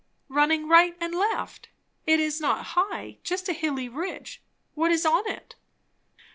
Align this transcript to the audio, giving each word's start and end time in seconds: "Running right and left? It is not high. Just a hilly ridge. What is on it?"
"Running 0.29 0.67
right 0.67 0.97
and 0.99 1.13
left? 1.13 1.69
It 2.07 2.19
is 2.19 2.41
not 2.41 2.69
high. 2.73 3.19
Just 3.23 3.47
a 3.49 3.53
hilly 3.53 3.87
ridge. 3.87 4.41
What 4.73 4.89
is 4.91 5.05
on 5.05 5.29
it?" 5.29 5.53